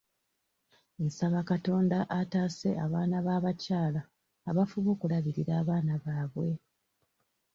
[1.05, 4.01] Nsaba Katonda ataase abaana b'abakyala
[4.49, 6.51] abafuba okulabirira abaana baabwe.